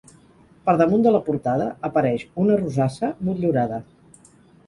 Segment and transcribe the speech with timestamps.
[0.67, 3.81] Per damunt de la portada apareix una rosassa motllurada.